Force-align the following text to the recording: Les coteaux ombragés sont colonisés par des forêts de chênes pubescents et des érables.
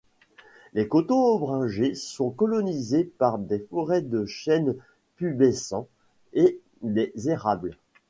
Les 0.73 0.87
coteaux 0.87 1.35
ombragés 1.35 1.93
sont 1.93 2.31
colonisés 2.31 3.03
par 3.03 3.37
des 3.37 3.59
forêts 3.59 4.01
de 4.01 4.25
chênes 4.25 4.75
pubescents 5.15 5.87
et 6.33 6.59
des 6.81 7.13
érables. 7.29 7.77